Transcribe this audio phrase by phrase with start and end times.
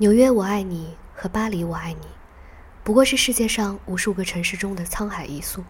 [0.00, 2.06] 纽约我爱你和巴黎我爱你，
[2.82, 5.62] 不过是世界上无数个城市中的沧海一粟。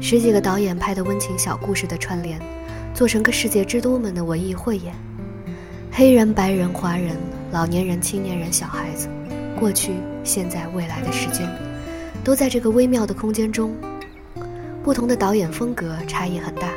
[0.00, 2.40] 十几个导演拍的温情小故事的串联，
[2.94, 4.94] 做成个世界之都们的文艺汇演。
[5.92, 7.18] 黑人、白人、华人、
[7.52, 9.10] 老年人、青年人、小孩子，
[9.60, 9.92] 过去、
[10.24, 11.46] 现在、未来的时间，
[12.24, 13.76] 都在这个微妙的空间中。
[14.82, 16.70] 不同的导演风格差异很大，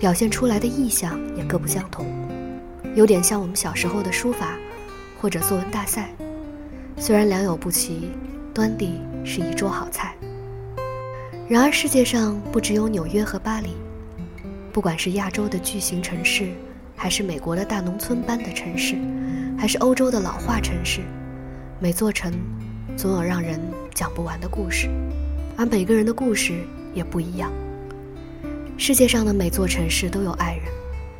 [0.00, 2.04] 表现出来的意象也各不相同，
[2.96, 4.58] 有点像我们小时候的书法
[5.22, 6.10] 或者作文大赛。
[6.96, 8.10] 虽然良莠不齐，
[8.52, 10.16] 端地是一桌好菜。
[11.48, 13.76] 然而世界上不只有纽约和巴黎，
[14.72, 16.50] 不管是亚洲的巨型城市，
[16.96, 18.96] 还是美国的大农村般的城市，
[19.56, 21.02] 还是欧洲的老化城市，
[21.78, 22.32] 每座城
[22.96, 23.60] 总有让人
[23.94, 24.90] 讲不完的故事，
[25.56, 26.60] 而每个人的故事。
[26.94, 27.50] 也不一样。
[28.76, 30.64] 世界上的每座城市都有爱人，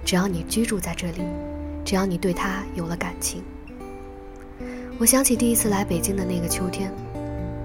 [0.05, 1.23] 只要你居住在这里，
[1.83, 3.43] 只要你对他有了感情。
[5.03, 6.95] 我想起第一次来北京的那个秋天，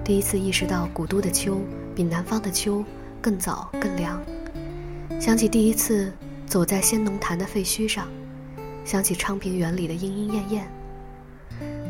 [0.02, 1.62] 第一次意识到古都的秋
[1.94, 2.84] 比南方的秋
[3.20, 4.20] 更早更凉。
[5.20, 6.12] 想起第一次
[6.48, 8.08] 走在仙农坛的废墟上，
[8.84, 10.72] 想起昌平园里的莺莺燕燕。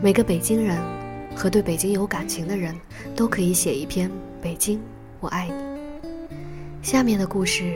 [0.02, 0.76] 每个北京人
[1.34, 2.78] 和对北京有感情的人
[3.16, 4.06] 都可以写一篇
[4.42, 4.78] 《北京，
[5.18, 5.54] 我爱你》。
[6.82, 7.72] 下面的故事，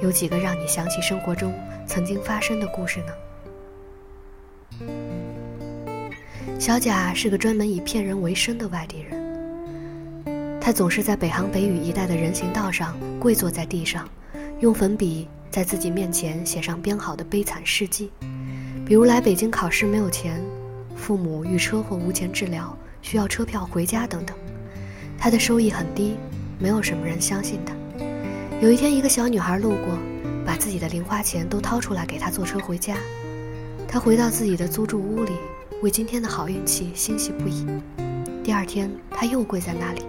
[0.00, 1.52] 有几个让你想起生活中
[1.88, 3.25] 曾经发生的故事呢？
[6.58, 14.08] 小贾是个专门以骗人为生的外地人，他总是在北航北语一带的人行道上跪坐在地上，
[14.60, 18.10] 用粉笔在自己面前写上编好的悲惨事迹，
[18.86, 20.42] 比如来北京考试没有钱，
[20.96, 24.34] 父母遇车祸无钱治疗，需要车票回家等等。
[25.18, 26.16] 他的收益很低，
[26.58, 27.74] 没有什么人相信他。
[28.62, 29.98] 有一天，一个小女孩路过，
[30.44, 32.96] 把自己的零花钱都掏出来给他坐车回家。
[33.86, 35.32] 他回到自己的租住屋里，
[35.82, 37.66] 为今天的好运气欣喜不已。
[38.42, 40.02] 第二天，他又跪在那里，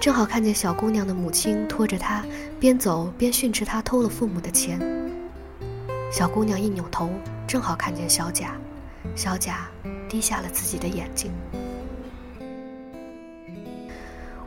[0.00, 2.24] 正好看见小姑娘的母亲拖着他，
[2.60, 4.78] 边走边训斥他偷了父母的钱。
[6.12, 7.10] 小姑娘一扭头，
[7.44, 8.52] 正好看见小贾，
[9.16, 9.68] 小贾
[10.08, 11.32] 低下了自己的眼睛。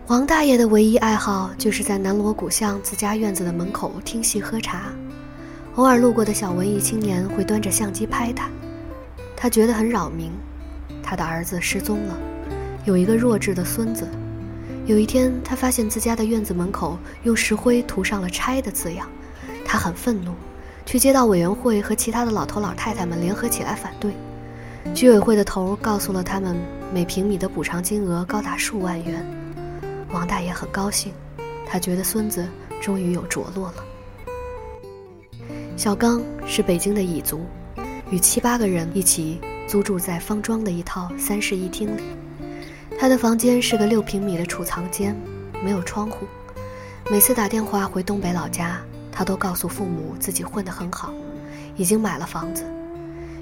[0.08, 4.94] 王大爷的唯一爱好就是在南锣鼓巷自家院子的门口听戏喝茶，
[5.76, 8.50] 偶尔路过的小文艺青年会端着相机拍他，
[9.36, 10.32] 他觉得很扰民。
[11.04, 12.18] 他的儿子失踪了，
[12.86, 14.08] 有一个弱智的孙子。
[14.86, 19.08] 有一天，他发现自家的院子门口用石灰涂上了“拆”的字样，
[19.66, 20.34] 他很愤怒，
[20.86, 24.14] 去街道委员会和其他的老头老太太们联合起来反对。
[24.94, 26.58] 居委会的头告诉了他们，
[26.94, 29.26] 每平米的补偿金额高达数万元。
[30.12, 31.14] 王大爷很高兴，
[31.66, 32.46] 他觉得孙子
[32.82, 33.76] 终于有着落了。
[35.78, 37.46] 小刚是北京的蚁族，
[38.12, 42.02] 与七八个人一起租住在方庄的一套三室一厅里。
[43.00, 45.16] 他的房间是个六平米的储藏间，
[45.64, 46.28] 没有窗户。
[47.10, 48.80] 每次打电话回东北老家，
[49.12, 51.14] 他都告诉父母自己混得很好，
[51.76, 52.64] 已经买了房子。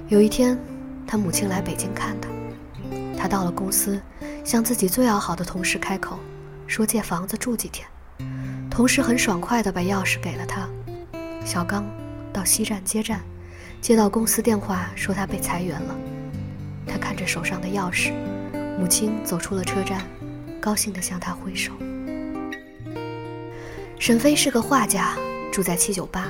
[0.08, 0.58] 有一天，
[1.06, 2.28] 他母亲来北京看他，
[3.16, 4.00] 他到了公司，
[4.44, 6.18] 向自己最要好的同事开口。
[6.66, 7.86] 说借房子住几天，
[8.70, 10.66] 同事很爽快地把钥匙给了他。
[11.44, 11.84] 小刚
[12.32, 13.20] 到西站接站，
[13.80, 15.94] 接到公司电话说他被裁员了。
[16.86, 18.12] 他看着手上的钥匙，
[18.78, 20.02] 母亲走出了车站，
[20.60, 21.72] 高兴地向他挥手。
[23.98, 25.16] 沈飞是个画家，
[25.52, 26.28] 住在七九八，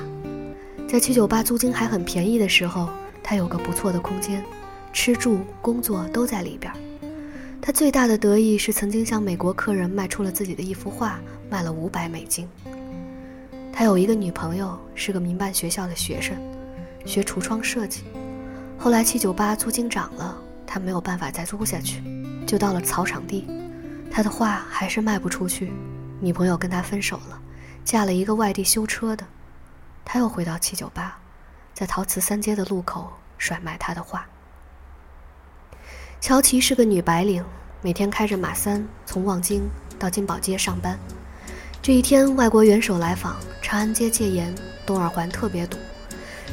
[0.87, 2.89] 在七九八租金还很便宜的时候，
[3.23, 4.43] 他有个不错的空间，
[4.91, 6.71] 吃住工作都在里边。
[7.59, 11.19] 他最大的得意是曾经向美国客人卖出了自己的一幅画，
[11.49, 12.47] 卖了五百美金。
[13.71, 16.35] 他有一个女朋友，是个民办学校的学生，
[17.05, 18.03] 学橱窗设计。
[18.83, 22.03] 后来七九八租金涨了，他没有办法再租下去，
[22.45, 23.47] 就到了草场地。
[24.11, 25.71] 他的画还是卖不出去，
[26.19, 27.41] 女朋友跟他分手了，
[27.85, 29.25] 嫁了一个外地修车的。
[30.03, 31.17] 他又回到七九八，
[31.73, 34.27] 在陶瓷三街的路口甩卖他的画。
[36.19, 37.41] 乔琪是个女白领，
[37.81, 39.61] 每天开着马三从望京
[39.97, 40.99] 到金宝街上班。
[41.81, 44.53] 这一天，外国元首来访，长安街戒严，
[44.85, 45.77] 东二环特别堵。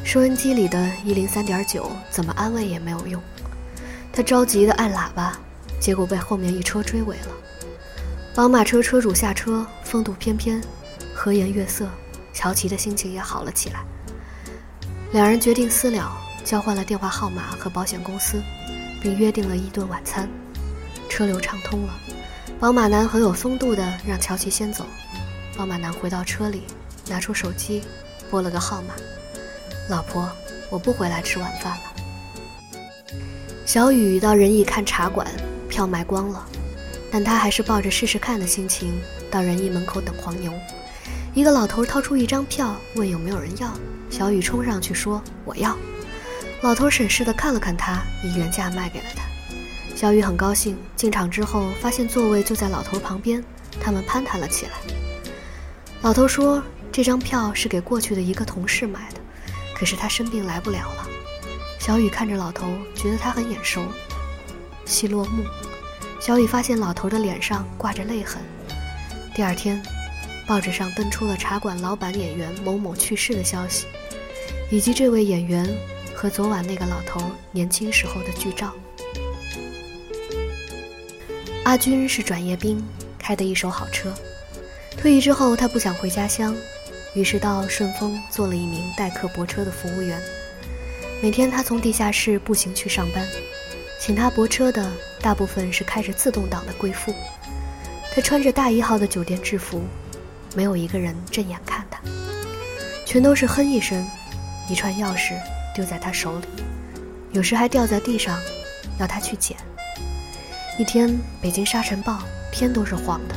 [0.03, 3.21] 收音机里的一零三点九怎么安慰也没有用。
[4.11, 5.39] 他着急地按喇叭，
[5.79, 7.27] 结果被后面一车追尾了。
[8.35, 10.61] 宝马车车主下车，风度翩翩，
[11.13, 11.89] 和颜悦色，
[12.33, 13.83] 乔琪的心情也好了起来。
[15.13, 16.11] 两人决定私了，
[16.43, 18.41] 交换了电话号码和保险公司。
[19.01, 20.29] 并约定了一顿晚餐，
[21.09, 21.93] 车流畅通了。
[22.59, 24.85] 宝马男很有风度的让乔琪先走。
[25.57, 26.61] 宝马男回到车里，
[27.09, 27.81] 拿出手机，
[28.29, 28.93] 拨了个号码
[29.91, 30.25] ：“老婆，
[30.69, 33.11] 我不回来吃晚饭了。”
[33.67, 35.27] 小雨到仁义看茶馆，
[35.67, 36.47] 票卖光了，
[37.11, 38.97] 但他还是抱着试试看的心情
[39.29, 40.53] 到仁义门口等黄牛。
[41.33, 43.69] 一个老头掏出一张票，问有没有人要。
[44.09, 45.77] 小雨冲上去说：“我要。”
[46.63, 49.23] 老头审视的看了看他，以原价卖给了他。
[49.93, 53.43] 小雨很高兴，进场之后发现座位就在老头旁边，
[53.81, 54.71] 他们攀谈了起来。
[56.01, 59.20] 老头说：“这张票是给过去的一个同事买的，
[59.81, 61.09] 可是他生病来不了了。”
[61.81, 63.81] 小雨看着老头，觉得他很眼熟。
[64.85, 65.43] 戏落幕，
[66.19, 68.39] 小雨发现老头的脸上挂着泪痕。
[69.33, 69.81] 第二天。
[70.47, 73.85] 报纸上登出了茶馆老板演员某某去世的消息，
[74.69, 75.65] 以及这位演员
[76.13, 78.73] 和昨晚那个老头年轻时候的剧照。
[81.63, 82.83] 阿军是转业兵，
[83.17, 84.13] 开的一手好车。
[84.97, 86.53] 退役之后，他不想回家乡，
[87.13, 90.21] 于是到顺丰做了一名代客泊车的服务员。
[91.21, 93.27] 每天他从地下室步行去上班，
[93.99, 94.91] 请他泊车的
[95.21, 97.13] 大部分是开着自动挡的贵妇。
[98.13, 99.81] 他穿着大一号的酒店制服。
[100.53, 101.97] 没有一个人正眼看他，
[103.05, 104.05] 全都是哼一声，
[104.67, 105.31] 一串钥匙
[105.73, 106.45] 丢在他手里，
[107.31, 108.37] 有时还掉在地上，
[108.99, 109.55] 要他去捡。
[110.77, 112.19] 一天，北京沙尘暴，
[112.51, 113.35] 天都是黄的，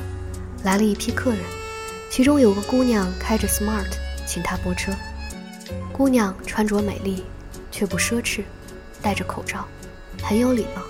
[0.65, 1.39] 来了一批客人，
[2.17, 3.89] 其中有个姑娘开着 smart，
[4.25, 4.93] 请他泊车。
[5.93, 7.25] 姑娘穿着美丽，
[7.73, 8.45] 却不奢侈，
[9.03, 9.67] 戴着口罩，
[10.23, 10.83] 很有礼貌，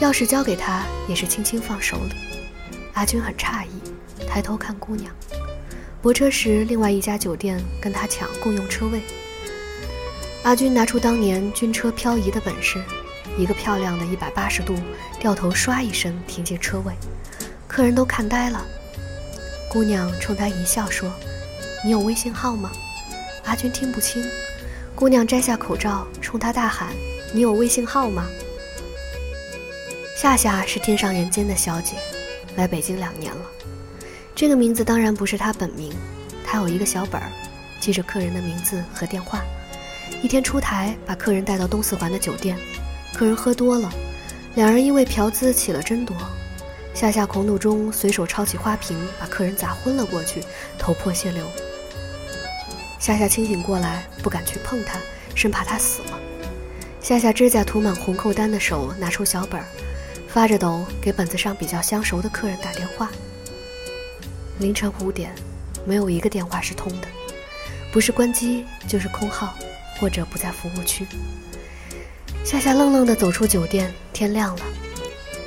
[0.00, 2.14] 钥匙交给他也是轻轻放手里。
[2.92, 5.12] 阿军很诧异，抬头看姑娘。
[6.00, 9.00] 泊车时，另外一家酒店跟他抢共用车位。
[10.44, 12.80] 阿军拿出当年军车漂移的本事，
[13.36, 14.76] 一个漂亮的一百八十度
[15.18, 16.94] 掉头，唰一声停进车位，
[17.66, 18.64] 客人都看呆了。
[19.76, 21.12] 姑娘冲他一笑说
[21.84, 22.72] ：“你有微信号吗？”
[23.44, 24.24] 阿军听不清。
[24.94, 26.94] 姑娘摘下口罩，冲他大喊
[27.30, 28.26] ：“你有微信号吗？”
[30.16, 31.96] 夏夏是天上人间的小姐，
[32.56, 33.42] 来北京两年了。
[34.34, 35.92] 这个名字当然不是她本名，
[36.42, 37.30] 她有一个小本儿，
[37.78, 39.44] 记着客人的名字和电话。
[40.22, 42.56] 一天出台，把客人带到东四环的酒店，
[43.12, 43.92] 客人喝多了，
[44.54, 46.16] 两人因为嫖资起了争夺。
[46.96, 50.42] 夏夏狂怒中随手抄起花瓶，把客人砸昏了过去，
[50.78, 51.46] 头破血流。
[52.98, 54.98] 夏夏清醒过来，不敢去碰他，
[55.34, 56.18] 生怕他死了。
[56.98, 59.66] 夏夏指甲涂满红扣单的手拿出小本儿，
[60.26, 63.10] 发着抖给本子上比较相熟的客人打电话。
[64.58, 65.34] 凌晨五点，
[65.84, 67.08] 没有一个电话是通的，
[67.92, 69.54] 不是关机就是空号，
[70.00, 71.06] 或者不在服务区。
[72.42, 74.62] 夏夏愣愣地走出酒店，天亮了，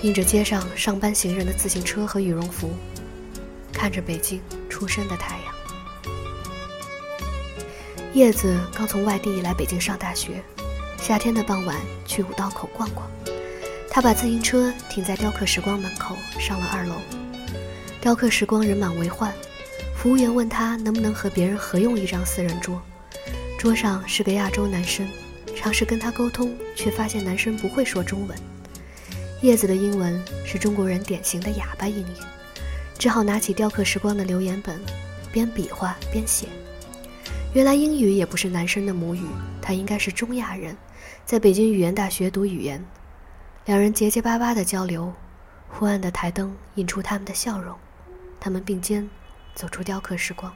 [0.02, 2.72] 映着街上上班行人的自行车和羽绒服，
[3.74, 5.54] 看着北京初升的太阳。
[8.14, 10.42] 叶子刚从外地来北京上大学，
[11.02, 11.76] 夏天的傍晚
[12.06, 13.10] 去五道口逛逛，
[13.90, 16.96] 他把自行车停在雕刻时光门口，上了二楼。
[18.00, 19.34] 雕刻时光人满为患，
[19.98, 22.82] 服务员问他能不能和别人合用一张四人桌，
[23.58, 25.06] 桌上是个亚洲男生，
[25.58, 28.38] 尝试跟他沟通，却发现男生不会说中文。
[29.42, 32.18] 叶子的英文是中国人典型的哑巴英语，
[32.98, 34.78] 只好拿起雕刻时光的留言本，
[35.32, 36.48] 边比划边写。
[37.54, 39.26] 原来英语也不是男生的母语，
[39.62, 40.76] 他应该是中亚人，
[41.24, 42.84] 在北京语言大学读语言。
[43.66, 45.14] 两人结结巴巴的交流，
[45.70, 47.74] 昏暗的台灯映出他们的笑容。
[48.42, 49.10] 他们并肩
[49.56, 50.54] 走出雕刻时光。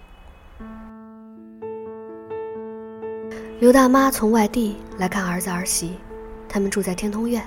[3.61, 5.93] 刘大妈从外地来看儿子儿媳，
[6.49, 7.41] 他们住在天通苑。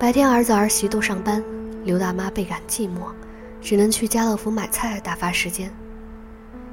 [0.00, 1.44] 白天儿子儿媳都上班，
[1.84, 3.12] 刘大妈倍感寂寞，
[3.60, 5.70] 只能去家乐福买菜打发时间。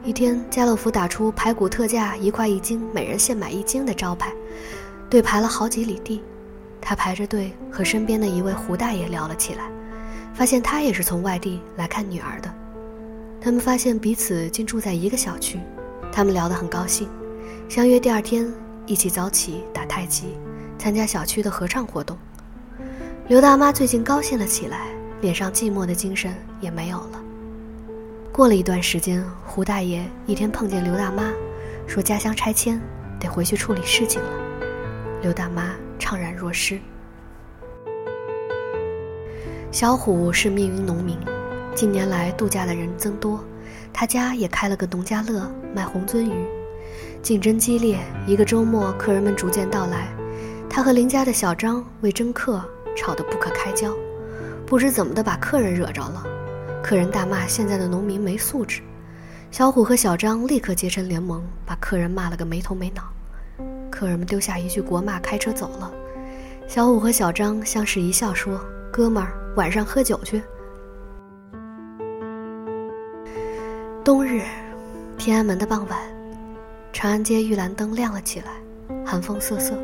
[0.02, 4.32] 一天，家乐福打出排骨特价一块一斤，每人限买一斤的招牌，
[5.10, 6.24] 队排了好几里地。
[6.80, 9.70] 他排着队和身边的一位胡大爷聊了起来。
[10.34, 12.50] 发现他也是从外地来看女儿的，
[13.42, 15.60] 他们发现彼此竟住在一个小区，
[16.14, 17.10] 他们聊得很高兴，
[17.68, 18.50] 相约第二天
[18.86, 20.38] 一起早起打太极，
[20.80, 22.18] 参加小区的合唱活动。
[23.28, 24.88] 刘大妈最近高兴了起来，
[25.20, 27.22] 脸上寂寞的精神也没有了。
[28.32, 31.30] 过了一段时间，胡大爷一天碰见刘大妈，
[31.86, 32.80] 说家乡拆迁，
[33.20, 34.30] 得回去处理事情了。
[35.22, 36.80] 刘大妈怅然若失。
[39.74, 41.18] 小虎是密云农民，
[41.76, 43.44] 近年来度假的人增多，
[43.92, 46.48] 他家也开了个农家乐，卖红鳟鱼，
[47.22, 48.00] 竞争激烈。
[48.26, 50.08] 一个周末，客人们逐渐到来，
[50.70, 52.64] 他和邻家的小张为争客
[52.98, 53.96] 吵得不可开交，
[54.66, 56.24] 不知怎么的把客人惹着了，
[56.84, 58.82] 客人大骂现在的农民没素质，
[59.52, 63.04] 小虎和小张立刻结成联盟，把客人骂了个没头没脑，
[63.92, 65.92] 客人们丢下一句国骂，开车走了。
[66.68, 68.60] 小虎和小张相视一笑说。
[68.90, 70.42] 哥们儿晚上喝酒去。
[74.04, 74.42] 冬日，
[75.18, 76.00] 天安门的傍晚，
[76.92, 78.54] 长安街玉兰灯亮了起来，
[79.06, 79.76] 寒风瑟瑟。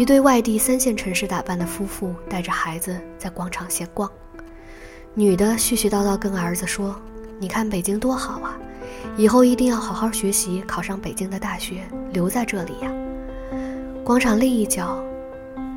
[0.00, 4.10] 一对外地三线城市打扮的夫妇带着孩子在广场闲逛，
[5.12, 6.98] 女的絮絮叨叨跟儿子说
[7.38, 8.56] ：“你看北京多好啊，
[9.18, 12.90] 以后一定要好好学习，考上北京的大学，留在这里呀。”
[14.02, 15.04] 广场另一角，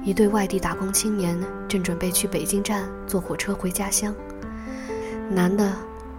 [0.05, 1.37] 一对外地打工青年
[1.67, 4.15] 正准备去北京站坐火车回家乡。
[5.29, 5.73] 男的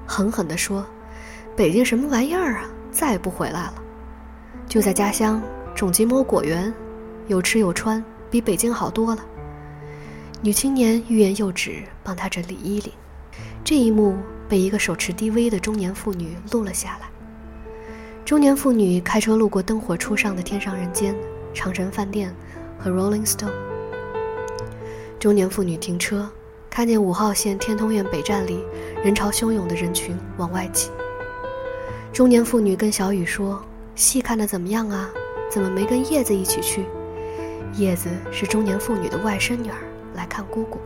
[0.05, 0.87] 狠狠地说
[1.57, 3.75] ：“北京什么玩意儿啊，再也不回来了。
[4.69, 5.41] 就在家乡
[5.75, 6.71] 种几亩果园。”
[7.27, 9.25] 有吃有穿，比北京好多了。
[10.43, 12.93] 女青年欲言又止，帮他整理衣领。
[13.65, 14.17] 这一幕
[14.49, 17.09] 被一个手持 DV 的中年妇女录了下来。
[18.25, 21.15] 中年妇女开车路过灯火初上的天上人间、
[21.55, 22.35] 长城饭店
[22.79, 23.53] 和 Rolling Stone。
[25.19, 26.29] 中年妇女停车，
[26.69, 28.63] 看见五号线天通苑北站里
[29.03, 30.91] 人潮汹涌的人群往外挤。
[32.13, 33.63] 中年妇女跟小雨说
[33.97, 35.11] ：“戏看得怎么样啊？
[35.51, 36.85] 怎么没跟叶子一起去？”
[37.77, 39.77] 叶子是中年妇女的外甥女儿，
[40.15, 40.79] 来看姑姑。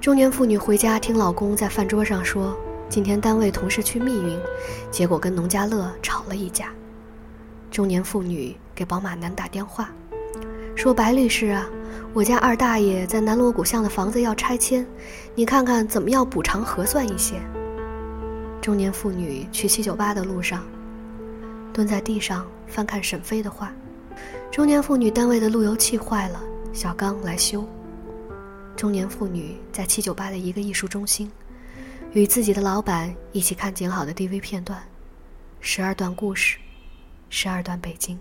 [0.00, 2.56] 中年妇女回家听老公在饭桌上说，
[2.88, 4.38] 今天单位同事去密云，
[4.90, 6.68] 结果跟农家乐吵了一架。
[7.72, 9.90] 中年妇女给宝马男打电话，
[10.76, 11.68] 说：“白律师啊，
[12.14, 14.86] 我家二大爷在南锣鼓巷的房子要拆迁，
[15.34, 17.34] 你看看怎么要补偿合算一些。”
[18.62, 20.62] 中年妇女去七九八的路上，
[21.72, 23.72] 蹲在地上翻看沈飞的画。
[24.50, 26.40] 中年妇女单位的路由器坏了，
[26.72, 27.66] 小刚来修。
[28.76, 31.30] 中年妇女在七九八的一个艺术中心，
[32.12, 34.82] 与自己的老板一起看剪好的 DV 片段，
[35.60, 36.58] 十二段故事，
[37.28, 38.18] 十二段北京。